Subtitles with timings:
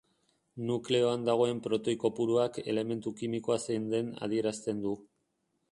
[0.69, 4.99] Nukleoan dagoen protoi kopuruak elementu kimikoa zein den adierazten du.